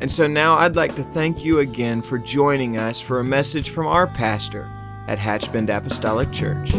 [0.00, 3.68] And so now I'd like to thank you again for joining us for a message
[3.68, 4.66] from our pastor
[5.06, 6.70] at Hatchbend Apostolic Church.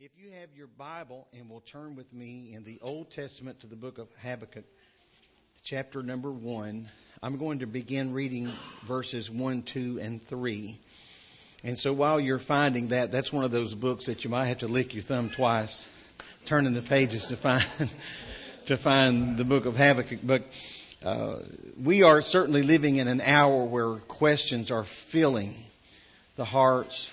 [0.00, 3.66] If you have your Bible and will turn with me in the Old Testament to
[3.66, 4.64] the book of Habakkuk,
[5.62, 6.86] chapter number 1,
[7.22, 8.50] I'm going to begin reading
[8.84, 10.78] verses 1, 2, and 3.
[11.64, 14.58] And so while you're finding that, that's one of those books that you might have
[14.58, 15.86] to lick your thumb twice
[16.46, 17.64] turning the pages to find
[18.66, 20.20] to find the book of Habakkuk.
[20.22, 20.42] But
[21.04, 21.36] uh,
[21.82, 25.54] we are certainly living in an hour where questions are filling
[26.36, 27.10] the hearts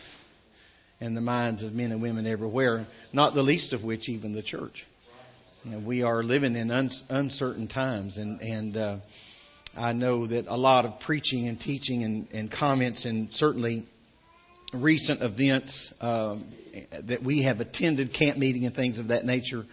[1.02, 2.86] and the minds of men and women everywhere.
[3.12, 4.86] Not the least of which even the church.
[5.66, 8.98] You know, we are living in un- uncertain times, and and uh,
[9.76, 13.84] I know that a lot of preaching and teaching and, and comments and certainly
[14.74, 16.46] recent events um,
[17.04, 19.66] that we have attended, camp meeting and things of that nature,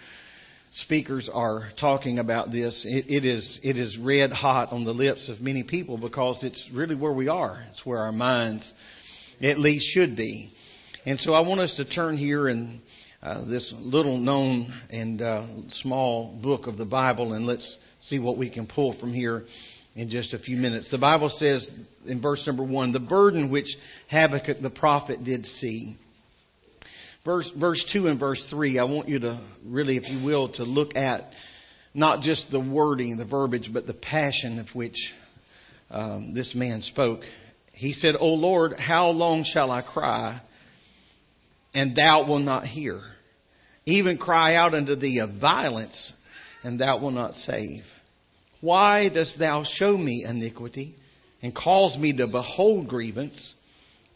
[0.72, 2.84] speakers are talking about this.
[2.84, 6.70] It, it is it is red hot on the lips of many people because it's
[6.70, 7.62] really where we are.
[7.70, 8.72] It's where our minds,
[9.42, 10.50] at least, should be.
[11.06, 12.80] And so I want us to turn here in
[13.22, 18.36] uh, this little known and uh, small book of the Bible, and let's see what
[18.36, 19.44] we can pull from here
[19.96, 20.90] in just a few minutes.
[20.90, 21.72] The Bible says
[22.06, 23.76] in verse number one, the burden which
[24.08, 25.96] Habakkuk the prophet did see.
[27.24, 30.64] Verse, verse two and verse three, I want you to really, if you will, to
[30.64, 31.34] look at
[31.92, 35.12] not just the wording, the verbiage, but the passion of which
[35.90, 37.26] um, this man spoke.
[37.74, 40.40] He said, O Lord, how long shall I cry
[41.74, 43.00] and thou wilt not hear?
[43.86, 46.16] Even cry out unto thee of violence
[46.62, 47.92] and thou wilt not save.
[48.60, 50.94] Why dost thou show me iniquity
[51.42, 53.54] and cause me to behold grievance?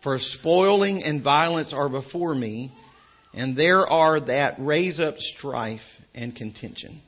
[0.01, 2.71] For spoiling and violence are before me,
[3.33, 7.01] and there are that raise up strife and contention.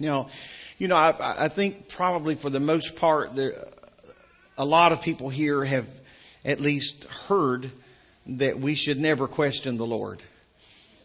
[0.00, 0.28] Now,
[0.78, 3.68] you know, I, I think probably for the most part, there,
[4.56, 5.86] a lot of people here have
[6.44, 7.70] at least heard
[8.26, 10.20] that we should never question the Lord.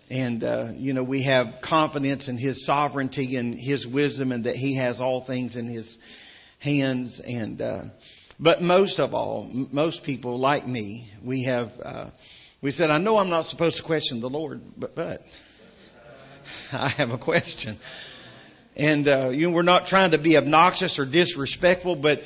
[0.10, 4.56] And, uh, you know, we have confidence in His sovereignty and His wisdom and that
[4.56, 5.98] He has all things in His
[6.60, 7.20] hands.
[7.20, 7.84] And, uh,
[8.40, 12.06] but most of all, most people like me, we have, uh,
[12.62, 15.22] we said, I know I'm not supposed to question the Lord, but, but
[16.74, 17.76] I have a question.
[18.78, 22.24] And, uh, you know, we're not trying to be obnoxious or disrespectful, but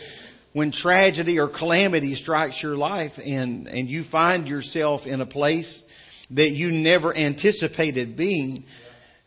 [0.54, 5.88] when tragedy or calamity strikes your life and, and you find yourself in a place
[6.32, 8.64] that you never anticipated being,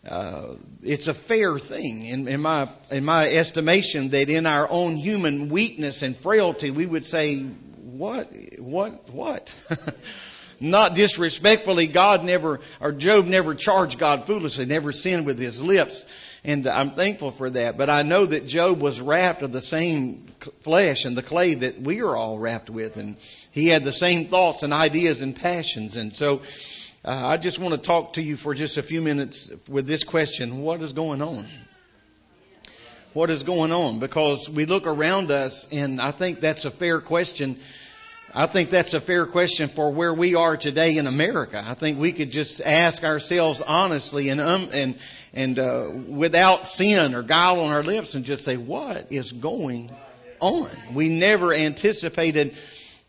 [0.09, 2.04] uh, it's a fair thing.
[2.04, 6.87] In, in my in my estimation that in our own human weakness and frailty we
[6.87, 8.28] would say what
[8.59, 9.54] what what?
[10.60, 16.04] Not disrespectfully God never or Job never charged God foolishly never sinned with his lips
[16.47, 17.78] and I'm thankful for that.
[17.78, 20.26] But I know that Job was wrapped of the same
[20.60, 23.19] flesh and the clay that we are all wrapped with and
[23.53, 26.42] he had the same thoughts and ideas and passions and so
[27.04, 30.04] uh, I just want to talk to you for just a few minutes with this
[30.04, 31.44] question What is going on?
[33.12, 33.98] What is going on?
[34.00, 37.59] Because we look around us, and I think that's a fair question.
[38.34, 41.62] I think that's a fair question for where we are today in America.
[41.65, 44.98] I think we could just ask ourselves honestly and um, and
[45.34, 49.91] and uh, without sin or guile on our lips, and just say, "What is going
[50.41, 52.56] on?" We never anticipated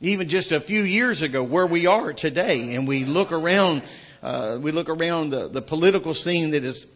[0.05, 3.81] even just a few years ago where we are today and we look around
[4.21, 6.87] uh, we look around the, the political scene that is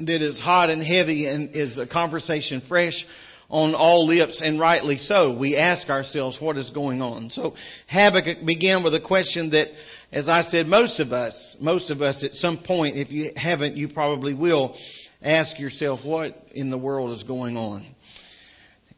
[0.00, 3.06] that is hot and heavy and is a conversation fresh
[3.48, 5.32] on all lips and rightly so.
[5.32, 7.30] We ask ourselves what is going on.
[7.30, 7.54] So
[7.88, 9.70] Habakkuk began with a question that,
[10.12, 13.76] as I said, most of us, most of us at some point, if you haven't,
[13.76, 14.76] you probably will
[15.22, 17.84] ask yourself what in the world is going on.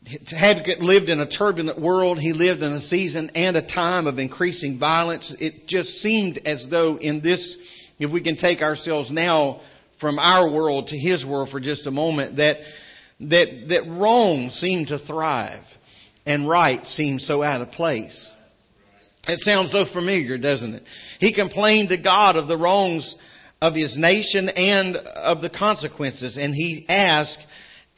[0.08, 2.18] Habakkuk lived in a turbulent world.
[2.18, 5.32] He lived in a season and a time of increasing violence.
[5.32, 9.60] It just seemed as though in this, if we can take ourselves now
[9.96, 12.60] from our world to his world for just a moment, that,
[13.20, 15.78] that, that wrong seemed to thrive
[16.24, 18.32] and right seemed so out of place.
[19.28, 20.86] It sounds so familiar, doesn't it?
[21.20, 23.20] He complained to God of the wrongs
[23.60, 26.38] of his nation and of the consequences.
[26.38, 27.44] And he asked,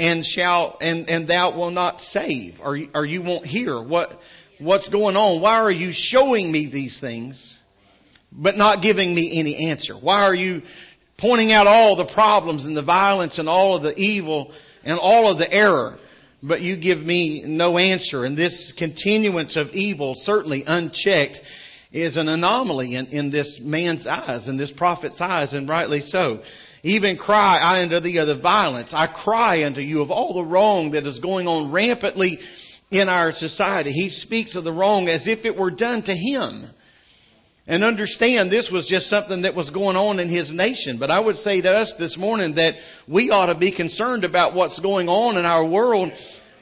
[0.00, 4.20] and shall, and, and thou will not save, or, or you won't hear what,
[4.58, 5.43] what's going on.
[5.43, 7.58] Why are you showing me these things,
[8.32, 9.93] but not giving me any answer?
[9.94, 10.62] Why are you
[11.19, 14.52] pointing out all the problems and the violence and all of the evil
[14.85, 15.99] and all of the error?
[16.43, 18.25] But you give me no answer.
[18.25, 21.43] And this continuance of evil, certainly unchecked,
[21.93, 26.41] is an anomaly in, in this man's eyes, in this prophet's eyes, and rightly so.
[26.82, 28.94] Even cry I unto thee of the violence.
[28.94, 32.38] I cry unto you of all the wrong that is going on rampantly
[32.91, 33.93] in our society.
[33.93, 36.65] He speaks of the wrong as if it were done to him.
[37.67, 40.97] And understand this was just something that was going on in his nation.
[40.97, 44.55] But I would say to us this morning that we ought to be concerned about
[44.55, 46.12] what's going on in our world,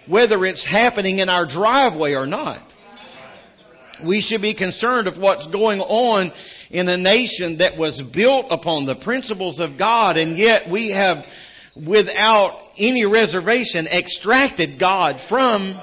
[0.07, 2.61] whether it's happening in our driveway or not.
[4.03, 6.33] We should be concerned of what's going on
[6.71, 11.27] in a nation that was built upon the principles of God and yet we have
[11.75, 15.75] without any reservation extracted God from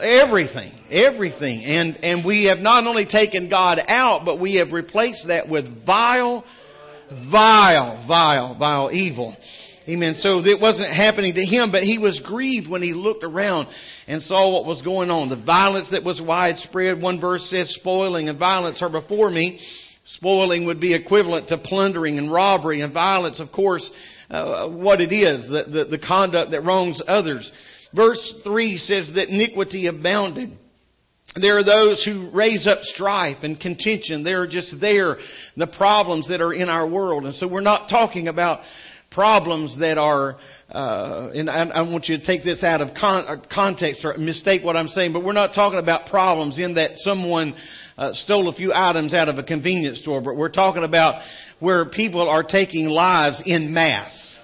[0.00, 1.64] everything, everything.
[1.64, 5.68] And, and we have not only taken God out, but we have replaced that with
[5.68, 6.44] vile,
[7.10, 9.36] vile, vile, vile evil.
[9.88, 10.16] Amen.
[10.16, 13.68] So it wasn't happening to him, but he was grieved when he looked around
[14.08, 15.28] and saw what was going on.
[15.28, 17.00] The violence that was widespread.
[17.00, 19.60] One verse says, spoiling and violence are before me.
[20.04, 23.90] Spoiling would be equivalent to plundering and robbery and violence, of course,
[24.30, 27.50] uh, what it is, the, the, the conduct that wrongs others.
[27.92, 30.56] Verse 3 says that iniquity abounded.
[31.34, 34.22] There are those who raise up strife and contention.
[34.22, 35.18] They're just there,
[35.56, 37.24] the problems that are in our world.
[37.24, 38.64] And so we're not talking about
[39.16, 40.36] problems that are,
[40.70, 44.12] uh, and I, I, want you to take this out of con- uh, context or
[44.18, 47.54] mistake what I'm saying, but we're not talking about problems in that someone
[47.96, 51.22] uh, stole a few items out of a convenience store, but we're talking about
[51.60, 54.34] where people are taking lives in mass.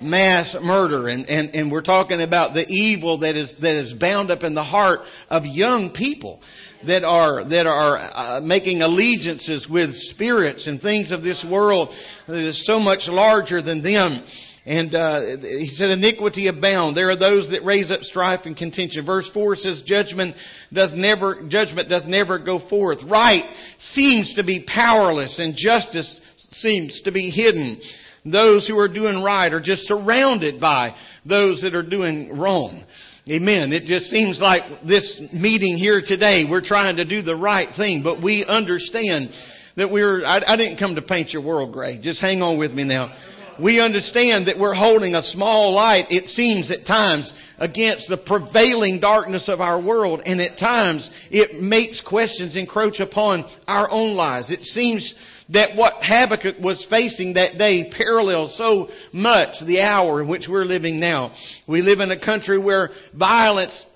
[0.00, 4.32] Mass murder and, and, and we're talking about the evil that is that is bound
[4.32, 6.42] up in the heart of young people
[6.84, 11.94] that are that are uh, making allegiances with spirits and things of this world
[12.26, 14.18] that is so much larger than them.
[14.64, 16.96] And uh, he said, "Iniquity abound.
[16.96, 20.36] There are those that raise up strife and contention." Verse four says, "Judgment
[20.72, 23.02] doth never judgment doth never go forth.
[23.02, 23.44] Right
[23.78, 26.20] seems to be powerless, and justice
[26.52, 27.78] seems to be hidden."
[28.24, 30.94] Those who are doing right are just surrounded by
[31.26, 32.80] those that are doing wrong.
[33.30, 33.72] Amen.
[33.72, 38.02] It just seems like this meeting here today, we're trying to do the right thing,
[38.02, 39.32] but we understand
[39.76, 41.98] that we're, I, I didn't come to paint your world gray.
[41.98, 43.12] Just hang on with me now.
[43.60, 48.98] We understand that we're holding a small light, it seems at times, against the prevailing
[48.98, 54.50] darkness of our world, and at times it makes questions encroach upon our own lives.
[54.50, 55.14] It seems
[55.50, 60.64] that what Habakkuk was facing that day parallels so much the hour in which we're
[60.64, 61.32] living now.
[61.66, 63.88] We live in a country where violence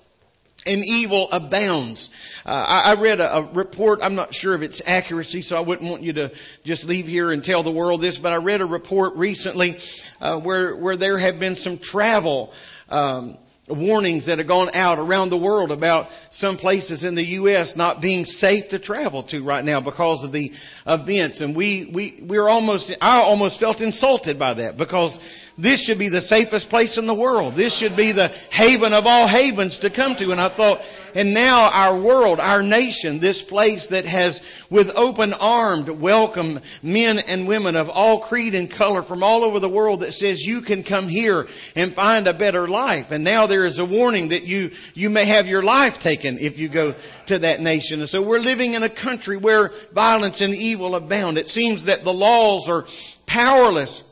[0.67, 2.09] and evil abounds.
[2.45, 3.99] Uh, I, I, read a, a, report.
[4.03, 6.31] I'm not sure of its accuracy, so I wouldn't want you to
[6.65, 8.17] just leave here and tell the world this.
[8.17, 9.77] But I read a report recently
[10.21, 12.53] uh, where where there have been some travel
[12.89, 17.75] um, warnings that have gone out around the world about some places in the U.S.
[17.75, 20.53] not being safe to travel to right now because of the
[20.87, 21.41] events.
[21.41, 25.19] And we, we, we're almost, I almost felt insulted by that because
[25.57, 27.53] this should be the safest place in the world.
[27.53, 30.31] This should be the haven of all havens to come to.
[30.31, 30.83] And I thought,
[31.15, 37.17] and now our world, our nation, this place that has with open armed welcome men
[37.17, 40.61] and women of all creed and color from all over the world that says you
[40.61, 43.09] can come here and find a better life.
[43.09, 46.59] And now there is a warning that you, you may have your life taken if
[46.59, 46.93] you go
[47.27, 47.99] to that nation.
[47.99, 51.37] And so we're living in a country where violence and evil abound.
[51.37, 52.85] It seems that the laws are
[53.25, 54.03] powerless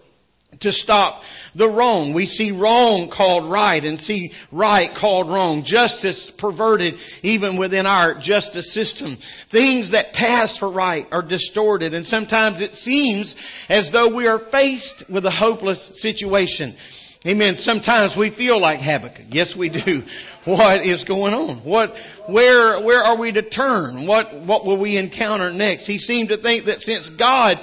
[0.60, 2.14] to stop the wrong.
[2.14, 5.64] We see wrong called right and see right called wrong.
[5.64, 9.16] Justice perverted even within our justice system.
[9.16, 13.36] Things that pass for right are distorted and sometimes it seems
[13.70, 16.74] as though we are faced with a hopeless situation.
[17.26, 17.56] Amen.
[17.56, 19.26] Sometimes we feel like Habakkuk.
[19.32, 20.04] Yes, we do.
[20.46, 21.58] What is going on?
[21.64, 21.98] What,
[22.28, 24.06] where, where are we to turn?
[24.06, 25.88] What, what will we encounter next?
[25.88, 27.60] He seemed to think that since God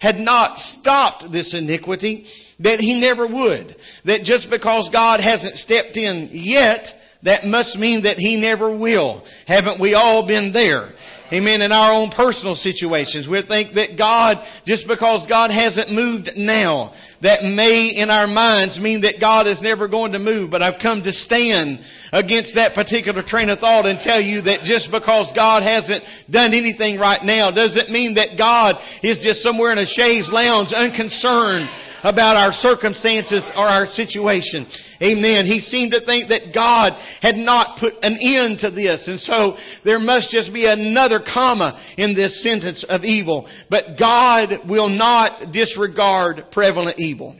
[0.00, 2.26] had not stopped this iniquity,
[2.60, 3.74] that he never would.
[4.04, 6.94] That just because God hasn't stepped in yet,
[7.24, 9.24] that must mean that he never will.
[9.46, 10.88] Haven't we all been there?
[11.32, 11.62] Amen.
[11.62, 16.92] In our own personal situations, we think that God, just because God hasn't moved now,
[17.20, 20.50] that may in our minds mean that God is never going to move.
[20.50, 21.78] But I've come to stand
[22.12, 26.54] against that particular train of thought and tell you that just because God hasn't done
[26.54, 31.68] anything right now doesn't mean that God is just somewhere in a chaise lounge unconcerned
[32.02, 34.66] about our circumstances or our situation.
[35.02, 35.46] Amen.
[35.46, 39.08] He seemed to think that God had not put an end to this.
[39.08, 43.48] And so there must just be another comma in this sentence of evil.
[43.70, 47.36] But God will not disregard prevalent evil evil.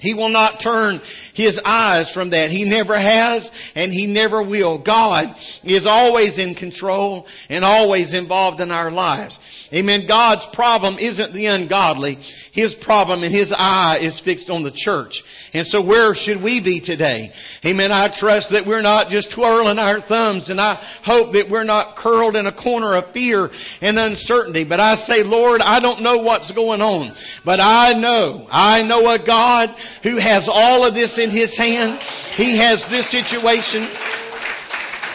[0.00, 1.00] He will not turn
[1.34, 2.50] his eyes from that.
[2.50, 4.78] He never has and he never will.
[4.78, 9.68] God is always in control and always involved in our lives.
[9.72, 10.06] Amen.
[10.06, 12.18] God's problem isn't the ungodly.
[12.52, 15.22] His problem and his eye is fixed on the church.
[15.54, 17.32] And so where should we be today?
[17.64, 17.92] Amen.
[17.92, 21.96] I trust that we're not just twirling our thumbs and I hope that we're not
[21.96, 24.64] curled in a corner of fear and uncertainty.
[24.64, 27.12] But I say, Lord, I don't know what's going on,
[27.44, 32.02] but I know, I know a God who has all of this in his hand.
[32.02, 33.86] He has this situation.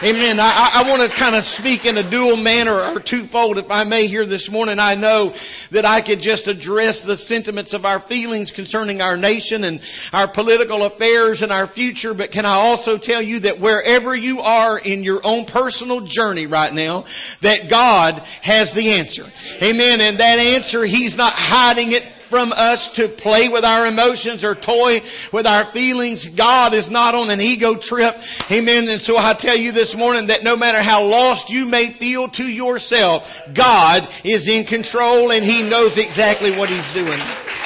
[0.02, 0.38] Amen.
[0.38, 3.84] I, I want to kind of speak in a dual manner or twofold, if I
[3.84, 4.78] may, here this morning.
[4.78, 5.32] I know
[5.70, 9.80] that I could just address the sentiments of our feelings concerning our nation and
[10.12, 14.42] our political affairs and our future, but can I also tell you that wherever you
[14.42, 17.06] are in your own personal journey right now,
[17.40, 19.24] that God has the answer.
[19.62, 20.02] Amen.
[20.02, 24.54] And that answer, He's not hiding it from us to play with our emotions or
[24.54, 25.02] toy
[25.32, 26.28] with our feelings.
[26.28, 28.20] God is not on an ego trip.
[28.50, 28.88] Amen.
[28.88, 32.28] And so I tell you this morning that no matter how lost you may feel
[32.30, 37.20] to yourself, God is in control and He knows exactly what He's doing.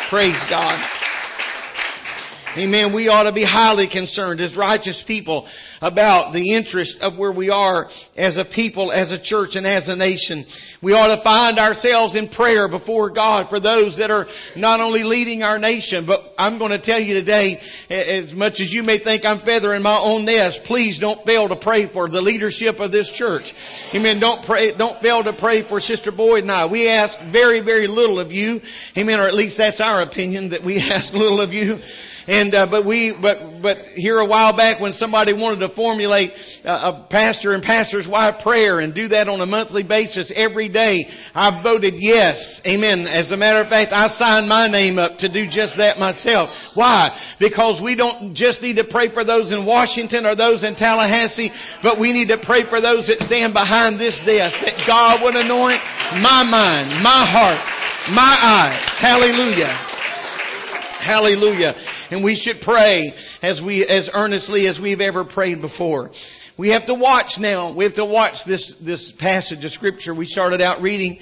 [0.09, 0.79] Praise God.
[2.57, 2.93] Amen.
[2.93, 5.47] We ought to be highly concerned as righteous people
[5.81, 9.89] about the interest of where we are as a people, as a church, and as
[9.89, 10.45] a nation.
[10.83, 15.05] We ought to find ourselves in prayer before God for those that are not only
[15.05, 18.99] leading our nation, but I'm going to tell you today, as much as you may
[18.99, 22.93] think I'm feathering my own nest, please don't fail to pray for the leadership of
[22.93, 23.55] this church.
[23.95, 24.21] Amen.
[24.21, 26.67] Don't pray, don't fail to pray for Sister Boyd and I.
[26.67, 28.61] We ask very, very little of you.
[28.97, 29.19] Amen.
[29.19, 31.81] Or at least that's our opinion that we ask little of you.
[32.31, 36.33] And uh, but we but but here a while back when somebody wanted to formulate
[36.65, 40.69] a, a pastor and pastor's wife prayer and do that on a monthly basis every
[40.69, 42.65] day, I voted yes.
[42.65, 43.09] Amen.
[43.09, 46.77] As a matter of fact, I signed my name up to do just that myself.
[46.77, 47.13] Why?
[47.41, 51.51] Because we don't just need to pray for those in Washington or those in Tallahassee,
[51.83, 55.35] but we need to pray for those that stand behind this desk that God would
[55.35, 55.81] anoint
[56.23, 57.59] my mind, my heart,
[58.15, 58.79] my eyes.
[59.01, 59.90] Hallelujah.
[61.01, 61.75] Hallelujah.
[62.11, 66.11] And we should pray as we, as earnestly as we've ever prayed before.
[66.57, 67.71] We have to watch now.
[67.71, 70.13] We have to watch this, this passage of scripture.
[70.13, 71.19] We started out reading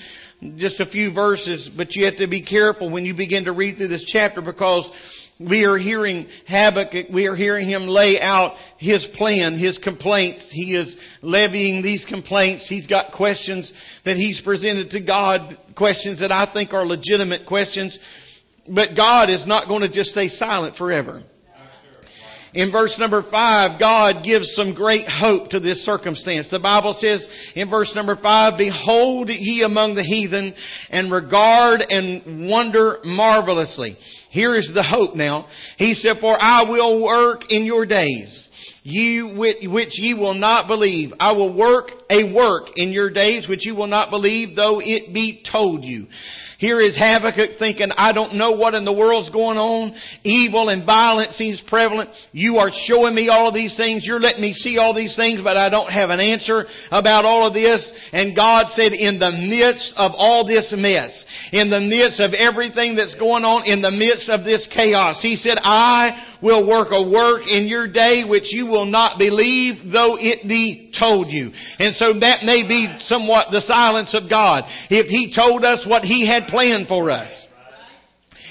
[0.57, 3.77] just a few verses, but you have to be careful when you begin to read
[3.77, 4.91] through this chapter because
[5.39, 10.51] we are hearing Habakkuk, we are hearing him lay out his plan, his complaints.
[10.51, 12.69] He is levying these complaints.
[12.69, 18.01] He's got questions that he's presented to God, questions that I think are legitimate questions.
[18.69, 21.23] But God is not going to just stay silent forever.
[22.55, 26.49] In verse number five, God gives some great hope to this circumstance.
[26.49, 30.55] The Bible says in verse number five, Behold ye among the heathen
[30.91, 33.97] and regard and wonder marvelously.
[34.31, 35.47] Here is the hope now.
[35.77, 38.47] He said, For I will work in your days.
[38.83, 41.13] You which ye will not believe.
[41.21, 45.13] I will work a work in your days which you will not believe, though it
[45.13, 46.07] be told you.
[46.59, 49.93] Here is Habakkuk thinking, I don't know what in the world's going on.
[50.25, 52.11] Evil and violence seems prevalent.
[52.33, 54.05] You are showing me all of these things.
[54.05, 57.47] You're letting me see all these things, but I don't have an answer about all
[57.47, 57.97] of this.
[58.13, 62.97] And God said, in the midst of all this mess, in the midst of everything
[62.97, 67.03] that's going on, in the midst of this chaos, He said, I will work a
[67.03, 71.53] work in your day which you will not believe, though it be told you.
[71.79, 74.65] And so that may be somewhat the silence of God.
[74.91, 77.48] If He told us what He had planned for us.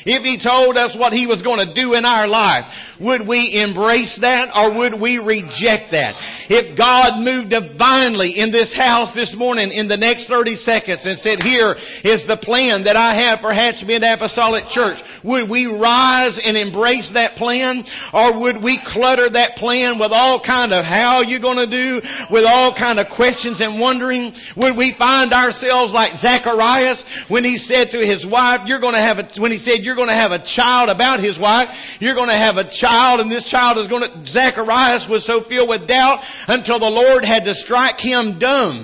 [0.07, 3.61] If He told us what He was going to do in our life, would we
[3.61, 6.15] embrace that or would we reject that?
[6.49, 11.19] If God moved divinely in this house this morning in the next 30 seconds and
[11.19, 16.39] said, here is the plan that I have for Hatchbend Apostolic Church, would we rise
[16.39, 17.83] and embrace that plan
[18.13, 22.01] or would we clutter that plan with all kind of how you going to do,
[22.31, 24.33] with all kind of questions and wondering?
[24.55, 28.99] Would we find ourselves like Zacharias when he said to his wife, you're going to
[29.01, 32.15] have a, when he said you're going to have a child about his wife, you're
[32.15, 35.67] going to have a child and this child is going to, Zacharias was so filled
[35.67, 38.79] with doubt until the Lord had to strike him dumb.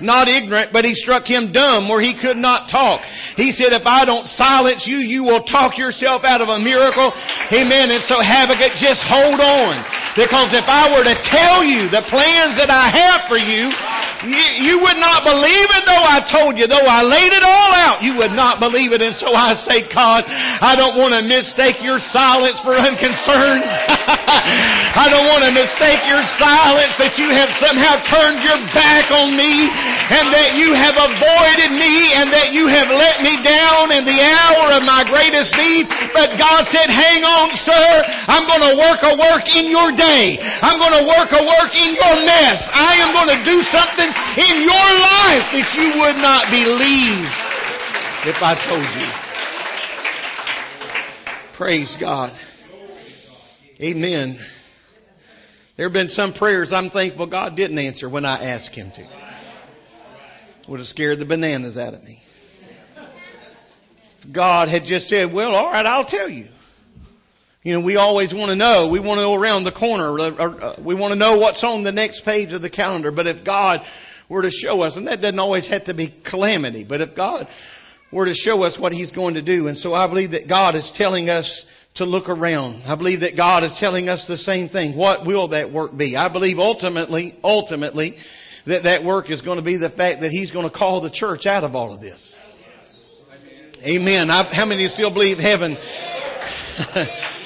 [0.00, 3.04] not ignorant, but he struck him dumb where he could not talk.
[3.36, 7.12] He said, if I don't silence you, you will talk yourself out of a miracle.
[7.52, 7.90] Amen.
[7.90, 9.76] And so Habakkuk, just hold on.
[10.16, 13.70] Because if I were to tell you the plans that I have for you,
[14.24, 16.66] you, would not believe it though I told you.
[16.66, 19.00] Though I laid it all out, you would not believe it.
[19.00, 23.64] And so I say, God, I don't want to mistake your silence for unconcern.
[25.00, 29.32] I don't want to mistake your silence that you have somehow turned your back on
[29.32, 29.68] me
[30.12, 34.20] and that you have avoided me and that you have let me down in the
[34.20, 35.88] hour of my greatest need.
[36.12, 37.88] But God said, hang on, sir.
[38.28, 40.36] I'm going to work a work in your day.
[40.60, 42.68] I'm going to work a work in your mess.
[42.68, 47.26] I am going to do something in your life that you would not believe
[48.26, 49.30] if I told you.
[51.54, 52.32] Praise God.
[53.80, 54.36] Amen.
[55.76, 59.04] There have been some prayers I'm thankful God didn't answer when I asked Him to.
[60.68, 62.22] Would have scared the bananas out of me.
[64.18, 66.46] If God had just said, well, all right, I'll tell you.
[67.62, 68.88] You know, we always want to know.
[68.88, 70.18] We want to go around the corner.
[70.18, 73.10] Uh, we want to know what's on the next page of the calendar.
[73.10, 73.84] But if God
[74.30, 77.46] were to show us, and that doesn't always have to be calamity, but if God
[78.10, 80.74] were to show us what He's going to do, and so I believe that God
[80.74, 82.80] is telling us to look around.
[82.88, 84.96] I believe that God is telling us the same thing.
[84.96, 86.16] What will that work be?
[86.16, 88.16] I believe ultimately, ultimately,
[88.64, 91.10] that that work is going to be the fact that He's going to call the
[91.10, 92.34] church out of all of this.
[93.84, 94.30] Amen.
[94.30, 95.76] I, how many still believe heaven?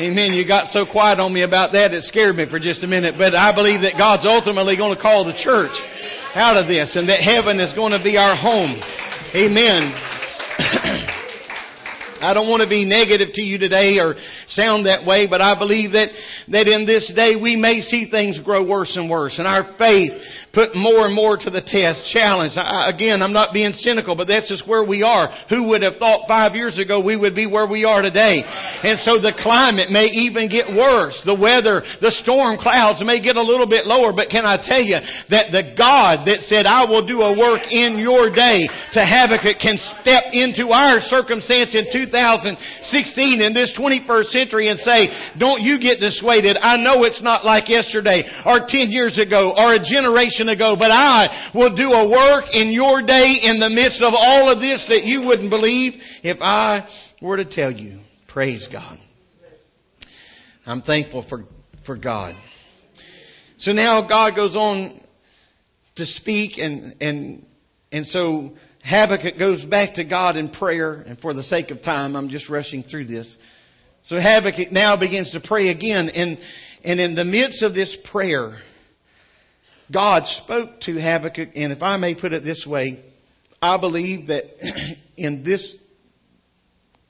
[0.00, 0.34] Amen.
[0.34, 3.16] You got so quiet on me about that, it scared me for just a minute.
[3.16, 5.80] But I believe that God's ultimately going to call the church
[6.34, 8.74] out of this and that heaven is going to be our home.
[9.36, 9.82] Amen.
[12.22, 14.16] I don't want to be negative to you today or
[14.48, 16.12] sound that way, but I believe that,
[16.48, 20.43] that in this day we may see things grow worse and worse and our faith
[20.54, 22.56] put more and more to the test, challenge.
[22.56, 25.26] I, again, I'm not being cynical, but that's just where we are.
[25.48, 28.44] Who would have thought five years ago we would be where we are today?
[28.84, 31.22] And so the climate may even get worse.
[31.22, 34.80] The weather, the storm clouds may get a little bit lower, but can I tell
[34.80, 39.04] you that the God that said, I will do a work in your day to
[39.04, 45.62] Habakkuk can step into our circumstance in 2016 in this 21st century and say, don't
[45.62, 46.56] you get dissuaded.
[46.62, 50.76] I know it's not like yesterday or 10 years ago or a generation generation ago,
[50.76, 54.60] but I will do a work in your day in the midst of all of
[54.60, 56.86] this that you wouldn't believe if I
[57.20, 57.98] were to tell you.
[58.26, 58.98] Praise God.
[60.66, 61.44] I'm thankful for,
[61.82, 62.34] for God.
[63.58, 64.92] So now God goes on
[65.96, 67.46] to speak and, and,
[67.92, 68.54] and so
[68.84, 72.48] Habakkuk goes back to God in prayer and for the sake of time, I'm just
[72.48, 73.38] rushing through this.
[74.02, 76.38] So Habakkuk now begins to pray again and,
[76.82, 78.52] and in the midst of this prayer,
[79.90, 82.98] God spoke to Habakkuk, and if I may put it this way,
[83.60, 84.44] I believe that
[85.16, 85.76] in this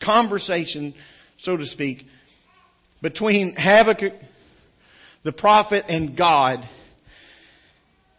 [0.01, 0.95] conversation,
[1.37, 2.07] so to speak,
[3.01, 4.15] between Habakkuk,
[5.23, 6.67] the prophet, and God,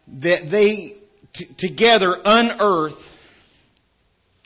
[0.07, 0.93] that they
[1.33, 3.11] t- together unearth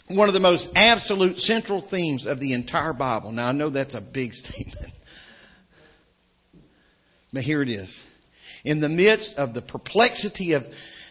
[0.08, 3.32] one of the most absolute central themes of the entire Bible.
[3.32, 4.94] Now I know that's a big statement.
[7.32, 8.06] But here it is
[8.64, 10.68] in the midst of the perplexity of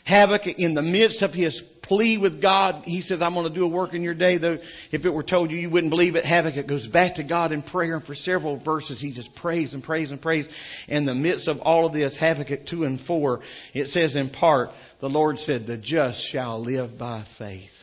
[0.07, 3.65] Habakkuk, in the midst of his plea with God, he says, I'm going to do
[3.65, 4.59] a work in your day, though
[4.91, 6.25] if it were told you, you wouldn't believe it.
[6.25, 9.83] Habakkuk goes back to God in prayer, and for several verses, he just prays and
[9.83, 10.49] prays and prays.
[10.89, 13.41] In the midst of all of this, Habakkuk 2 and 4,
[13.75, 17.75] it says in part, the Lord said, the just shall live by faith.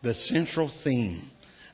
[0.00, 1.20] The central theme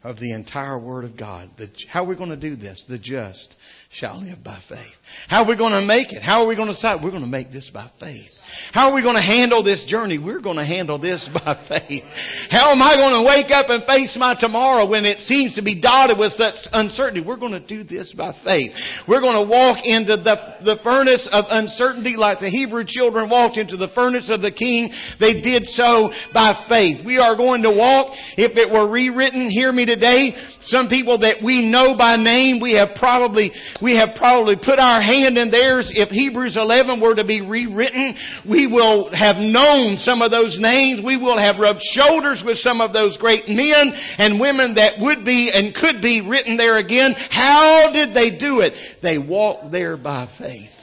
[0.04, 1.48] of the entire Word of God.
[1.56, 2.84] The, how are we going to do this?
[2.84, 3.56] The just
[3.90, 5.26] shall live by faith.
[5.28, 6.22] How are we going to make it?
[6.22, 7.00] How are we going to start?
[7.00, 8.38] We're going to make this by faith.
[8.72, 10.18] How are we going to handle this journey?
[10.18, 12.48] We're going to handle this by faith.
[12.50, 15.62] How am I going to wake up and face my tomorrow when it seems to
[15.62, 17.20] be dotted with such uncertainty?
[17.20, 19.06] We're going to do this by faith.
[19.06, 23.56] We're going to walk into the, the furnace of uncertainty like the Hebrew children walked
[23.56, 24.92] into the furnace of the king.
[25.18, 27.04] They did so by faith.
[27.04, 31.40] We are going to walk, if it were rewritten, hear me today, some people that
[31.40, 35.96] we know by name, we have probably, we have probably put our hand in theirs.
[35.96, 38.14] If Hebrews 11 were to be rewritten,
[38.44, 41.00] we will have known some of those names.
[41.00, 45.24] We will have rubbed shoulders with some of those great men and women that would
[45.24, 47.14] be and could be written there again.
[47.30, 48.98] How did they do it?
[49.00, 50.74] They walked there by faith.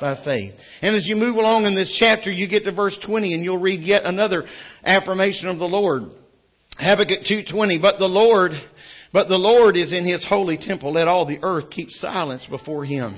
[0.00, 0.64] By faith.
[0.82, 3.58] And as you move along in this chapter, you get to verse 20 and you'll
[3.58, 4.44] read yet another
[4.84, 6.10] affirmation of the Lord.
[6.78, 8.56] Habakkuk 2.20, but the Lord,
[9.12, 10.92] but the Lord is in his holy temple.
[10.92, 13.14] Let all the earth keep silence before him.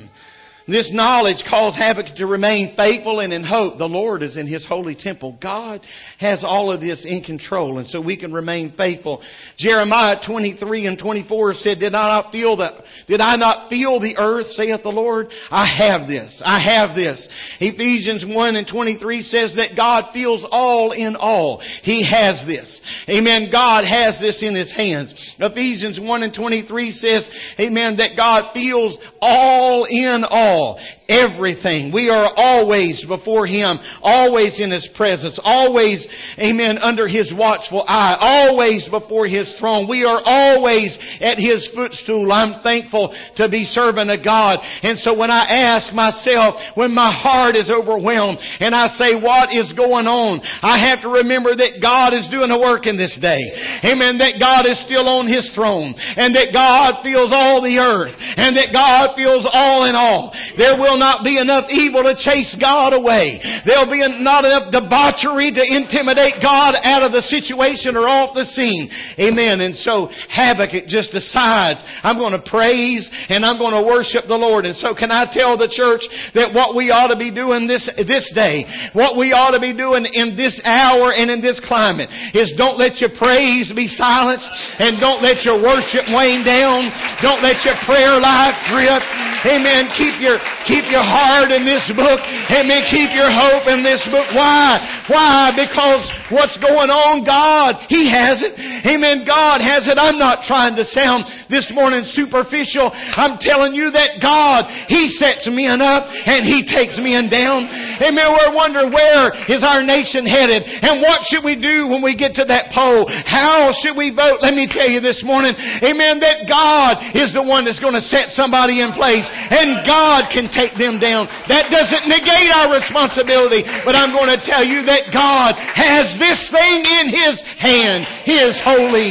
[0.70, 3.76] This knowledge calls Habakkuk to remain faithful and in hope.
[3.76, 5.36] The Lord is in His holy temple.
[5.40, 5.80] God
[6.18, 9.22] has all of this in control, and so we can remain faithful.
[9.56, 14.18] Jeremiah 23 and 24 said, Did I not feel that, did I not feel the
[14.18, 15.32] earth, saith the Lord?
[15.50, 16.40] I have this.
[16.40, 17.26] I have this.
[17.60, 21.58] Ephesians 1 and 23 says that God feels all in all.
[21.58, 22.80] He has this.
[23.08, 23.50] Amen.
[23.50, 25.34] God has this in His hands.
[25.40, 30.78] Ephesians 1 and 23 says, Amen, that God feels all in all all,
[31.10, 31.90] everything.
[31.90, 38.16] We are always before Him, always in His presence, always, amen, under His watchful eye,
[38.20, 39.88] always before His throne.
[39.88, 42.32] We are always at His footstool.
[42.32, 44.60] I'm thankful to be serving a God.
[44.82, 49.52] And so when I ask myself, when my heart is overwhelmed and I say, what
[49.52, 50.40] is going on?
[50.62, 53.40] I have to remember that God is doing a work in this day.
[53.84, 54.18] Amen.
[54.18, 58.56] That God is still on His throne and that God feels all the earth and
[58.56, 60.34] that God feels all in all.
[60.56, 63.40] There will not be enough evil to chase God away.
[63.64, 68.44] There'll be not enough debauchery to intimidate God out of the situation or off the
[68.44, 68.90] scene.
[69.18, 69.60] Amen.
[69.60, 74.38] And so Habakkuk just decides, I'm going to praise and I'm going to worship the
[74.38, 74.66] Lord.
[74.66, 77.92] And so can I tell the church that what we ought to be doing this,
[77.94, 82.10] this day, what we ought to be doing in this hour and in this climate
[82.34, 86.84] is don't let your praise be silenced and don't let your worship wane down.
[87.22, 89.46] Don't let your prayer life drift.
[89.46, 89.88] Amen.
[89.88, 90.38] Keep your
[90.70, 92.20] Keep your heart in this book.
[92.50, 92.82] Amen.
[92.84, 94.26] Keep your hope in this book.
[94.34, 94.78] Why?
[95.06, 95.52] Why?
[95.56, 98.58] Because what's going on, God, He has it.
[98.86, 99.24] Amen.
[99.24, 99.98] God has it.
[99.98, 102.92] I'm not trying to sound this morning superficial.
[103.16, 107.68] I'm telling you that God, He sets men up and He takes men down.
[108.00, 108.32] Amen.
[108.32, 112.36] We're wondering where is our nation headed and what should we do when we get
[112.36, 113.08] to that poll?
[113.08, 114.38] How should we vote?
[114.42, 118.00] Let me tell you this morning, amen, that God is the one that's going to
[118.00, 121.26] set somebody in place and God can take them down.
[121.46, 126.50] That doesn't negate our responsibility, but I'm going to tell you that God has this
[126.50, 129.10] thing in His hand, His holy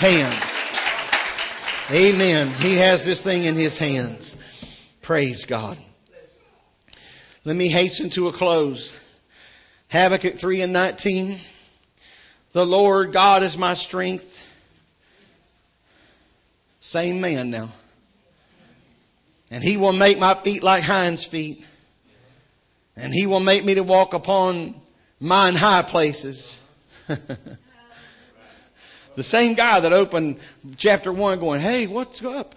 [0.00, 0.52] hands.
[1.92, 2.48] Amen.
[2.58, 4.36] He has this thing in His hands.
[5.02, 5.76] Praise God.
[7.44, 8.96] Let me hasten to a close.
[9.90, 11.38] Habakkuk 3 and 19.
[12.52, 14.38] The Lord God is my strength.
[16.80, 17.70] Same man now.
[19.52, 21.62] And he will make my feet like hinds feet.
[22.96, 24.74] And he will make me to walk upon
[25.20, 26.58] mine high places.
[27.06, 27.48] the
[29.22, 30.38] same guy that opened
[30.78, 32.54] chapter one going, hey, what's up?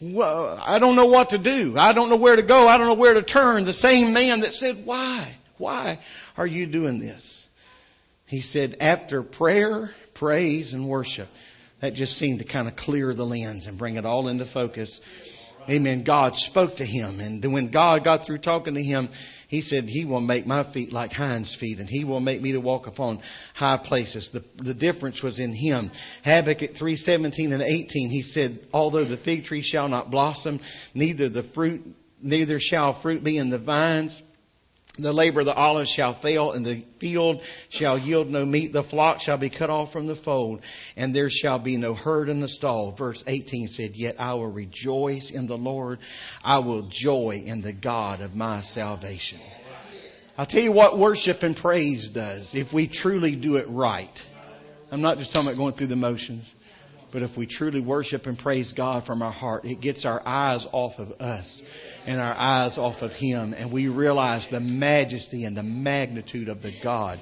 [0.00, 1.76] Well, I don't know what to do.
[1.76, 2.68] I don't know where to go.
[2.68, 3.64] I don't know where to turn.
[3.64, 5.26] The same man that said, why?
[5.56, 5.98] Why
[6.36, 7.48] are you doing this?
[8.26, 11.28] He said, after prayer, praise, and worship,
[11.80, 15.00] that just seemed to kind of clear the lens and bring it all into focus.
[15.68, 16.02] Amen.
[16.02, 17.20] God spoke to him.
[17.20, 19.08] And when God got through talking to him,
[19.48, 22.52] he said, He will make my feet like hinds feet and He will make me
[22.52, 23.20] to walk upon
[23.54, 24.30] high places.
[24.30, 25.90] The, the difference was in Him.
[26.22, 30.60] Habakkuk 3, 17 and 18, he said, Although the fig tree shall not blossom,
[30.94, 31.82] neither the fruit,
[32.20, 34.22] neither shall fruit be in the vines,
[34.98, 38.72] the labor of the olive shall fail, and the field shall yield no meat.
[38.72, 40.62] The flock shall be cut off from the fold,
[40.96, 42.92] and there shall be no herd in the stall.
[42.92, 46.00] Verse 18 said, Yet I will rejoice in the Lord.
[46.42, 49.38] I will joy in the God of my salvation.
[50.36, 54.26] I'll tell you what worship and praise does if we truly do it right.
[54.90, 56.48] I'm not just talking about going through the motions.
[57.10, 60.66] But if we truly worship and praise God from our heart, it gets our eyes
[60.72, 61.62] off of us
[62.06, 66.60] and our eyes off of Him, and we realize the majesty and the magnitude of
[66.60, 67.18] the God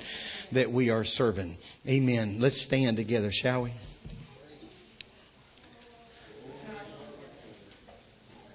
[0.53, 1.57] that we are serving.
[1.89, 2.37] Amen.
[2.41, 3.71] Let's stand together, shall we?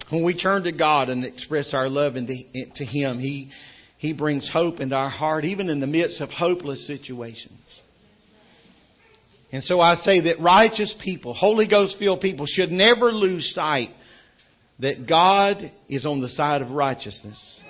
[0.10, 3.52] When we turn to God and express our love to Him, He,
[3.98, 7.82] He brings hope into our heart, even in the midst of hopeless situations.
[9.52, 13.90] And so I say that righteous people, Holy Ghost filled people should never lose sight
[14.80, 17.62] that God is on the side of righteousness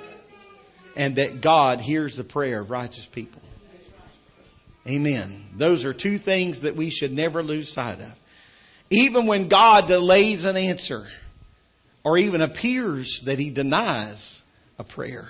[0.95, 3.41] and that God hears the prayer of righteous people.
[4.87, 5.45] Amen.
[5.55, 8.19] Those are two things that we should never lose sight of.
[8.89, 11.05] Even when God delays an answer
[12.03, 14.41] or even appears that he denies
[14.79, 15.27] a prayer,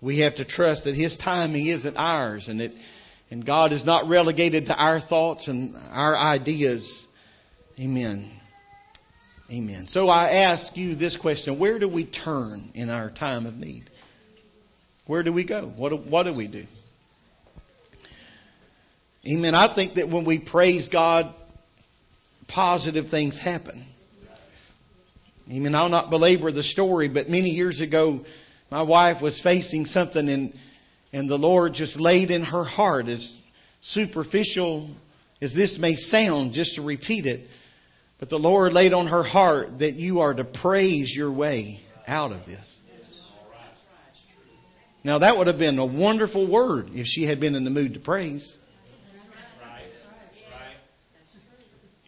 [0.00, 2.72] we have to trust that his timing isn't ours and that
[3.30, 7.06] and God is not relegated to our thoughts and our ideas.
[7.80, 8.24] Amen.
[9.50, 9.86] Amen.
[9.86, 13.88] So I ask you this question Where do we turn in our time of need?
[15.06, 15.62] Where do we go?
[15.62, 16.66] What do, what do we do?
[19.26, 19.54] Amen.
[19.54, 21.32] I think that when we praise God,
[22.48, 23.82] positive things happen.
[25.50, 25.74] Amen.
[25.74, 28.24] I'll not belabor the story, but many years ago,
[28.70, 30.58] my wife was facing something and,
[31.16, 33.32] and the Lord just laid in her heart, as
[33.80, 34.90] superficial
[35.40, 37.48] as this may sound, just to repeat it,
[38.18, 42.32] but the Lord laid on her heart that you are to praise your way out
[42.32, 42.78] of this.
[45.04, 47.94] Now that would have been a wonderful word if she had been in the mood
[47.94, 48.54] to praise.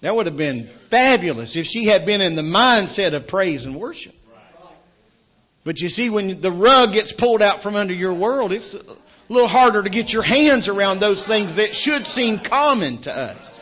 [0.02, 3.74] That would have been fabulous if she had been in the mindset of praise and
[3.74, 4.17] worship.
[5.64, 8.82] But you see, when the rug gets pulled out from under your world, it's a
[9.28, 13.54] little harder to get your hands around those things that should seem common to us.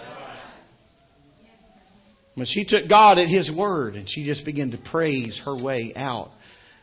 [2.37, 5.93] But she took God at His word and she just began to praise her way
[5.97, 6.31] out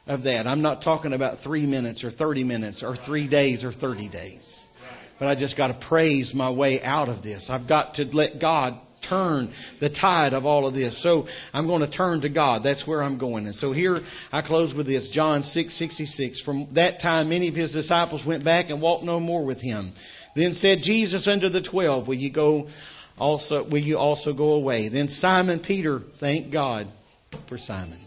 [0.08, 0.47] of that.
[0.47, 4.65] I'm not talking about three minutes or 30 minutes or three days or 30 days.
[5.19, 7.49] But I just got to praise my way out of this.
[7.52, 10.97] I've got to let God turn the tide of all of this.
[10.97, 12.63] So I'm going to turn to God.
[12.63, 13.45] That's where I'm going.
[13.45, 15.09] And so here I close with this.
[15.09, 16.41] John 6, 66.
[16.41, 19.91] From that time many of his disciples went back and walked no more with him.
[20.35, 22.67] Then said Jesus unto the twelve, Will you go
[23.19, 24.87] also will you also go away?
[24.87, 26.87] Then Simon Peter, thank God
[27.47, 27.97] for Simon.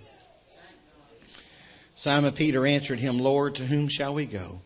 [1.94, 4.60] Simon Peter answered him, Lord, to whom shall we go?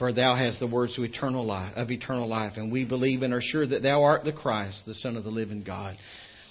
[0.00, 3.34] For thou hast the words of eternal life, of eternal life, and we believe and
[3.34, 5.94] are sure that thou art the Christ, the Son of the living God.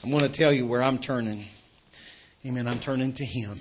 [0.03, 1.43] I'm going to tell you where I'm turning.
[2.45, 2.67] Amen.
[2.67, 3.59] I'm turning to Him.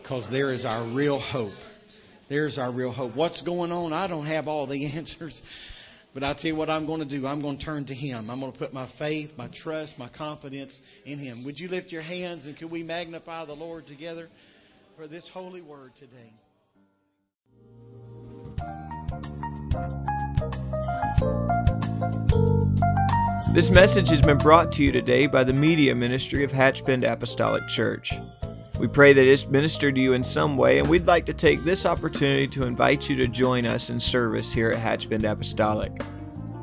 [0.00, 1.52] Because there is our real hope.
[2.30, 3.14] There's our real hope.
[3.14, 3.92] What's going on?
[3.92, 5.42] I don't have all the answers.
[6.14, 7.26] But I tell you what I'm going to do.
[7.26, 8.30] I'm going to turn to Him.
[8.30, 11.44] I'm going to put my faith, my trust, my confidence in Him.
[11.44, 14.30] Would you lift your hands and could we magnify the Lord together
[14.96, 16.32] for this holy word today?
[23.54, 27.68] This message has been brought to you today by the media ministry of Hatchbend Apostolic
[27.68, 28.14] Church.
[28.80, 31.62] We pray that it's ministered to you in some way, and we'd like to take
[31.62, 36.02] this opportunity to invite you to join us in service here at Hatchbend Apostolic.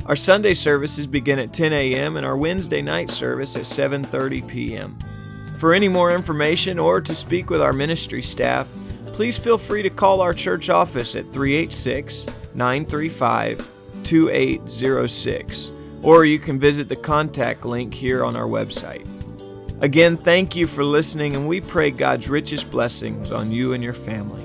[0.07, 2.17] Our Sunday services begin at 10 a.m.
[2.17, 4.97] and our Wednesday night service at 7:30 p.m.
[5.59, 8.67] For any more information or to speak with our ministry staff,
[9.19, 13.69] please feel free to call our church office at 386 935
[14.05, 19.05] 2806 or you can visit the contact link here on our website.
[19.81, 23.91] Again, thank you for listening, and we pray God's richest blessings on you and your
[23.91, 24.41] family.